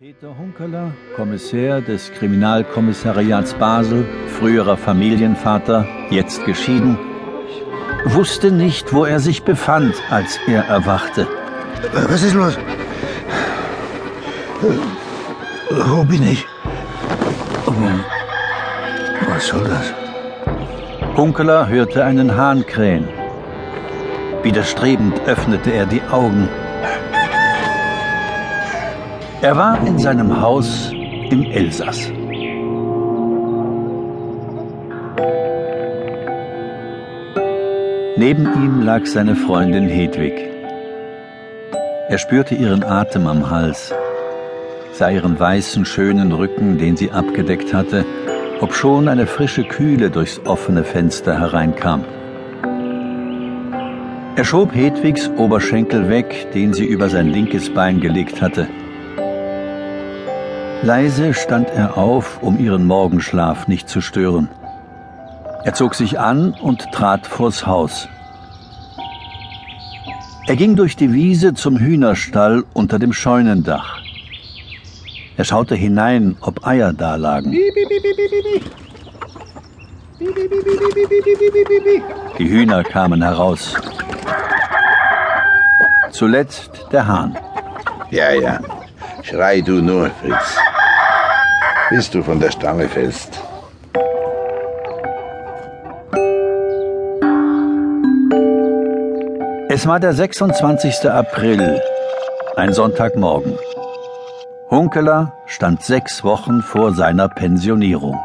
Peter 0.00 0.38
Hunkeler, 0.38 0.92
Kommissär 1.16 1.80
des 1.80 2.12
Kriminalkommissariats 2.12 3.52
Basel, 3.54 4.06
früherer 4.28 4.76
Familienvater, 4.76 5.88
jetzt 6.10 6.46
geschieden, 6.46 6.96
wusste 8.04 8.52
nicht, 8.52 8.92
wo 8.92 9.04
er 9.04 9.18
sich 9.18 9.42
befand, 9.42 9.96
als 10.08 10.38
er 10.46 10.62
erwachte. 10.66 11.26
Was 12.08 12.22
ist 12.22 12.34
los? 12.34 12.56
Wo 15.68 16.04
bin 16.04 16.22
ich? 16.22 16.46
Was 19.28 19.48
soll 19.48 19.64
das? 19.64 19.92
Hunkeler 21.16 21.68
hörte 21.68 22.04
einen 22.04 22.36
Hahn 22.36 22.64
krähen. 22.64 23.08
Widerstrebend 24.44 25.20
öffnete 25.26 25.72
er 25.72 25.86
die 25.86 26.02
Augen. 26.02 26.48
Er 29.40 29.56
war 29.56 29.86
in 29.86 30.00
seinem 30.00 30.40
Haus 30.40 30.90
im 30.90 31.44
Elsass. 31.44 32.10
Neben 38.16 38.52
ihm 38.56 38.82
lag 38.82 39.06
seine 39.06 39.36
Freundin 39.36 39.88
Hedwig. 39.88 40.34
Er 42.08 42.18
spürte 42.18 42.56
ihren 42.56 42.82
Atem 42.82 43.28
am 43.28 43.48
Hals, 43.48 43.94
sah 44.92 45.08
ihren 45.08 45.38
weißen, 45.38 45.84
schönen 45.84 46.32
Rücken, 46.32 46.76
den 46.76 46.96
sie 46.96 47.12
abgedeckt 47.12 47.72
hatte, 47.72 48.04
obschon 48.60 49.06
eine 49.06 49.28
frische 49.28 49.62
Kühle 49.62 50.10
durchs 50.10 50.40
offene 50.46 50.82
Fenster 50.82 51.38
hereinkam. 51.38 52.04
Er 54.34 54.44
schob 54.44 54.74
Hedwigs 54.74 55.30
Oberschenkel 55.36 56.08
weg, 56.08 56.48
den 56.54 56.72
sie 56.72 56.86
über 56.86 57.08
sein 57.08 57.28
linkes 57.28 57.70
Bein 57.70 58.00
gelegt 58.00 58.42
hatte. 58.42 58.66
Leise 60.82 61.34
stand 61.34 61.70
er 61.70 61.98
auf, 61.98 62.40
um 62.42 62.58
ihren 62.58 62.86
Morgenschlaf 62.86 63.66
nicht 63.66 63.88
zu 63.88 64.00
stören. 64.00 64.48
Er 65.64 65.74
zog 65.74 65.94
sich 65.94 66.20
an 66.20 66.52
und 66.52 66.92
trat 66.92 67.26
vors 67.26 67.66
Haus. 67.66 68.08
Er 70.46 70.56
ging 70.56 70.76
durch 70.76 70.96
die 70.96 71.12
Wiese 71.12 71.52
zum 71.54 71.78
Hühnerstall 71.78 72.64
unter 72.74 72.98
dem 72.98 73.12
Scheunendach. 73.12 73.98
Er 75.36 75.44
schaute 75.44 75.74
hinein, 75.74 76.36
ob 76.40 76.66
Eier 76.66 76.92
da 76.92 77.16
lagen. 77.16 77.52
Die 82.38 82.48
Hühner 82.48 82.84
kamen 82.84 83.22
heraus. 83.22 83.74
Zuletzt 86.12 86.86
der 86.92 87.06
Hahn. 87.06 87.36
Ja, 88.10 88.32
ja. 88.32 88.60
Schrei 89.22 89.60
du 89.60 89.82
nur, 89.82 90.10
Fritz. 90.10 90.56
Bis 91.90 92.10
du 92.10 92.22
von 92.22 92.38
der 92.38 92.50
Stange 92.50 92.88
fällst. 92.88 93.40
Es 99.70 99.86
war 99.86 100.00
der 100.00 100.12
26. 100.12 101.08
April, 101.08 101.80
ein 102.56 102.72
Sonntagmorgen. 102.72 103.58
Hunkeler 104.70 105.32
stand 105.46 105.82
sechs 105.82 106.24
Wochen 106.24 106.62
vor 106.62 106.92
seiner 106.92 107.28
Pensionierung. 107.28 108.18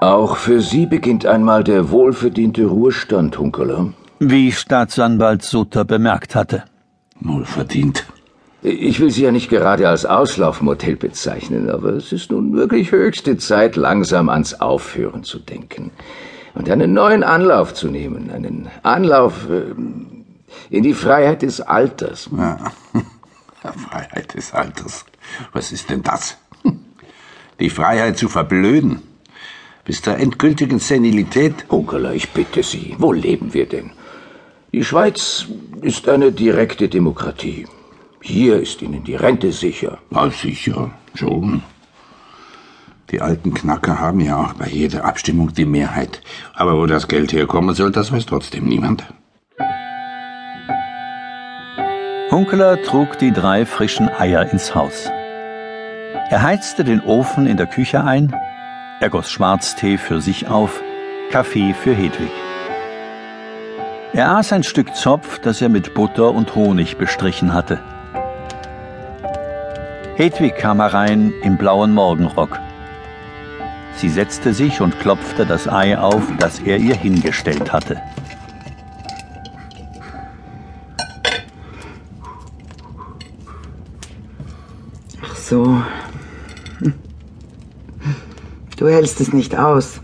Auch 0.00 0.36
für 0.36 0.60
Sie 0.60 0.86
beginnt 0.86 1.26
einmal 1.26 1.64
der 1.64 1.90
wohlverdiente 1.90 2.66
Ruhestand, 2.66 3.36
Hunkeler. 3.38 3.88
Wie 4.20 4.52
Staatsanwalt 4.52 5.42
Sutter 5.42 5.84
bemerkt 5.84 6.36
hatte. 6.36 6.62
Wohlverdient. 7.20 8.06
Ich 8.60 8.98
will 8.98 9.10
Sie 9.10 9.22
ja 9.22 9.30
nicht 9.30 9.50
gerade 9.50 9.88
als 9.88 10.04
Auslaufmodell 10.04 10.96
bezeichnen, 10.96 11.70
aber 11.70 11.90
es 11.90 12.10
ist 12.10 12.32
nun 12.32 12.54
wirklich 12.54 12.90
höchste 12.90 13.36
Zeit, 13.36 13.76
langsam 13.76 14.28
ans 14.28 14.54
Aufhören 14.54 15.22
zu 15.22 15.38
denken 15.38 15.92
und 16.54 16.68
einen 16.68 16.92
neuen 16.92 17.22
Anlauf 17.22 17.72
zu 17.72 17.88
nehmen, 17.88 18.30
einen 18.30 18.68
Anlauf 18.82 19.48
äh, 19.48 19.74
in 20.70 20.82
die 20.82 20.94
Freiheit 20.94 21.42
des 21.42 21.60
Alters. 21.60 22.28
Ja. 22.36 22.58
Freiheit 23.88 24.34
des 24.34 24.52
Alters. 24.52 25.04
Was 25.52 25.70
ist 25.70 25.90
denn 25.90 26.02
das? 26.02 26.38
Die 27.60 27.70
Freiheit 27.70 28.18
zu 28.18 28.28
verblöden. 28.28 29.02
Bis 29.84 30.02
zur 30.02 30.16
endgültigen 30.16 30.78
Senilität. 30.78 31.66
Hunkeler, 31.70 32.12
ich 32.12 32.30
bitte 32.30 32.62
Sie, 32.62 32.94
wo 32.98 33.12
leben 33.12 33.54
wir 33.54 33.66
denn? 33.66 33.90
Die 34.72 34.84
Schweiz 34.84 35.46
ist 35.80 36.08
eine 36.08 36.30
direkte 36.30 36.88
Demokratie. 36.88 37.66
Hier 38.20 38.60
ist 38.60 38.82
Ihnen 38.82 39.04
die 39.04 39.14
Rente 39.14 39.52
sicher. 39.52 39.98
Ja, 40.10 40.30
sicher, 40.30 40.90
schon. 41.14 41.62
Die 43.10 43.22
alten 43.22 43.54
Knacker 43.54 43.98
haben 44.00 44.20
ja 44.20 44.36
auch 44.36 44.52
bei 44.54 44.68
jeder 44.68 45.04
Abstimmung 45.04 45.54
die 45.54 45.64
Mehrheit. 45.64 46.20
Aber 46.54 46.76
wo 46.76 46.86
das 46.86 47.08
Geld 47.08 47.32
herkommen 47.32 47.74
soll, 47.74 47.90
das 47.90 48.12
weiß 48.12 48.26
trotzdem 48.26 48.64
niemand. 48.66 49.04
Hunkeler 52.30 52.82
trug 52.82 53.18
die 53.18 53.32
drei 53.32 53.64
frischen 53.64 54.10
Eier 54.10 54.50
ins 54.52 54.74
Haus. 54.74 55.10
Er 56.30 56.42
heizte 56.42 56.84
den 56.84 57.00
Ofen 57.00 57.46
in 57.46 57.56
der 57.56 57.66
Küche 57.66 58.04
ein, 58.04 58.34
er 59.00 59.08
goss 59.08 59.30
Schwarztee 59.30 59.96
für 59.96 60.20
sich 60.20 60.48
auf, 60.48 60.82
Kaffee 61.30 61.72
für 61.72 61.94
Hedwig. 61.94 62.30
Er 64.12 64.36
aß 64.36 64.52
ein 64.52 64.64
Stück 64.64 64.94
Zopf, 64.94 65.38
das 65.38 65.62
er 65.62 65.68
mit 65.70 65.94
Butter 65.94 66.32
und 66.32 66.54
Honig 66.54 66.98
bestrichen 66.98 67.54
hatte. 67.54 67.78
Hedwig 70.18 70.56
kam 70.56 70.80
herein 70.80 71.32
im 71.44 71.56
blauen 71.56 71.94
Morgenrock. 71.94 72.58
Sie 73.94 74.08
setzte 74.08 74.52
sich 74.52 74.80
und 74.80 74.98
klopfte 74.98 75.46
das 75.46 75.68
Ei 75.68 75.96
auf, 75.96 76.24
das 76.40 76.58
er 76.58 76.78
ihr 76.78 76.96
hingestellt 76.96 77.72
hatte. 77.72 78.02
Ach 85.22 85.36
so. 85.36 85.80
Du 88.76 88.88
hältst 88.88 89.20
es 89.20 89.32
nicht 89.32 89.56
aus. 89.56 90.00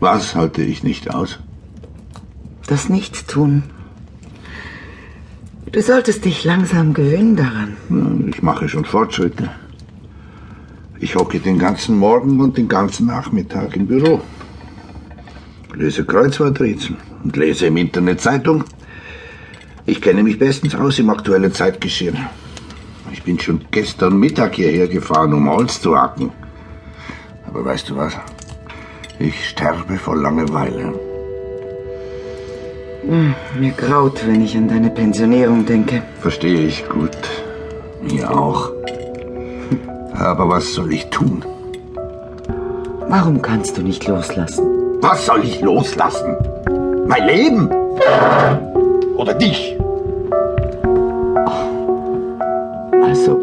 Was 0.00 0.34
halte 0.34 0.62
ich 0.62 0.82
nicht 0.82 1.14
aus? 1.14 1.38
Das 2.66 2.88
Nichtstun. 2.88 3.62
Du 5.72 5.82
solltest 5.82 6.24
dich 6.24 6.44
langsam 6.44 6.94
gewöhnen 6.94 7.36
daran. 7.36 7.76
Ja, 7.90 8.28
Ich 8.28 8.42
mache 8.42 8.68
schon 8.68 8.84
Fortschritte. 8.84 9.50
Ich 10.98 11.14
hocke 11.14 11.38
den 11.38 11.58
ganzen 11.58 11.96
Morgen 11.98 12.40
und 12.40 12.56
den 12.56 12.68
ganzen 12.68 13.06
Nachmittag 13.06 13.76
im 13.76 13.86
Büro. 13.86 14.20
Löse 15.74 16.04
Kreuzworträtsel 16.04 16.96
und 17.22 17.36
lese 17.36 17.66
im 17.66 17.76
Internet 17.76 18.20
Zeitung. 18.20 18.64
Ich 19.86 20.00
kenne 20.00 20.22
mich 20.22 20.38
bestens 20.38 20.74
aus 20.74 20.98
im 20.98 21.10
aktuellen 21.10 21.52
Zeitgeschehen. 21.52 22.16
Ich 23.12 23.22
bin 23.22 23.38
schon 23.38 23.60
gestern 23.70 24.18
Mittag 24.18 24.54
hierher 24.56 24.88
gefahren, 24.88 25.32
um 25.34 25.48
Holz 25.48 25.80
zu 25.80 25.96
hacken. 25.96 26.30
Aber 27.46 27.64
weißt 27.64 27.90
du 27.90 27.96
was? 27.96 28.14
Ich 29.18 29.48
sterbe 29.50 29.96
vor 29.96 30.16
Langeweile. 30.16 31.07
Mir 33.02 33.72
graut, 33.76 34.26
wenn 34.26 34.42
ich 34.44 34.56
an 34.56 34.68
deine 34.68 34.90
Pensionierung 34.90 35.64
denke. 35.64 36.02
Verstehe 36.20 36.66
ich 36.66 36.88
gut. 36.88 37.16
Mir 38.02 38.30
auch. 38.30 38.70
Aber 40.14 40.48
was 40.48 40.74
soll 40.74 40.92
ich 40.92 41.06
tun? 41.10 41.44
Warum 43.08 43.40
kannst 43.40 43.78
du 43.78 43.82
nicht 43.82 44.06
loslassen? 44.06 44.66
Was 45.00 45.26
soll 45.26 45.44
ich 45.44 45.60
loslassen? 45.60 46.36
Mein 47.06 47.26
Leben? 47.26 47.70
Oder 49.16 49.34
dich? 49.34 49.76
Also, 53.02 53.40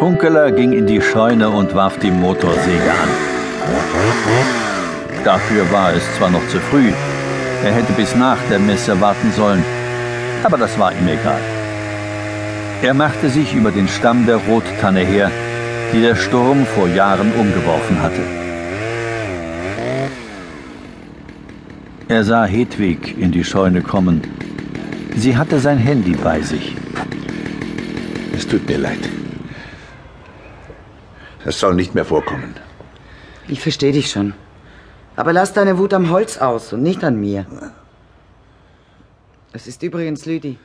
Hunkeler 0.00 0.50
ging 0.50 0.72
in 0.72 0.86
die 0.86 1.00
Scheune 1.00 1.48
und 1.50 1.74
warf 1.74 1.98
die 1.98 2.10
Motorsäge 2.10 2.90
an. 2.90 4.63
Dafür 5.24 5.70
war 5.72 5.94
es 5.94 6.02
zwar 6.16 6.30
noch 6.30 6.46
zu 6.48 6.60
früh, 6.60 6.92
er 7.64 7.72
hätte 7.72 7.94
bis 7.94 8.14
nach 8.14 8.36
der 8.50 8.58
Messe 8.58 9.00
warten 9.00 9.32
sollen, 9.32 9.64
aber 10.42 10.58
das 10.58 10.78
war 10.78 10.92
ihm 10.92 11.08
egal. 11.08 11.40
Er 12.82 12.92
machte 12.92 13.30
sich 13.30 13.54
über 13.54 13.70
den 13.70 13.88
Stamm 13.88 14.26
der 14.26 14.36
Rottanne 14.36 15.00
her, 15.00 15.30
die 15.94 16.02
der 16.02 16.14
Sturm 16.14 16.66
vor 16.66 16.88
Jahren 16.88 17.32
umgeworfen 17.32 18.02
hatte. 18.02 18.20
Er 22.08 22.22
sah 22.22 22.44
Hedwig 22.44 23.16
in 23.18 23.32
die 23.32 23.44
Scheune 23.44 23.80
kommen. 23.80 24.20
Sie 25.16 25.38
hatte 25.38 25.58
sein 25.58 25.78
Handy 25.78 26.14
bei 26.22 26.42
sich. 26.42 26.76
Es 28.36 28.46
tut 28.46 28.68
mir 28.68 28.76
leid. 28.76 29.08
Das 31.44 31.58
soll 31.58 31.74
nicht 31.74 31.94
mehr 31.94 32.04
vorkommen. 32.04 32.54
ich 33.48 33.60
verstehe 33.60 33.92
dich 33.92 34.10
schon. 34.10 34.34
Aber 35.16 35.32
lass 35.32 35.52
deine 35.52 35.78
Wut 35.78 35.94
am 35.94 36.10
Holz 36.10 36.38
aus 36.38 36.72
und 36.72 36.82
nicht 36.82 37.04
an 37.04 37.20
mir. 37.20 37.46
Es 39.52 39.66
ist 39.66 39.82
übrigens 39.82 40.26
Lüdi. 40.26 40.58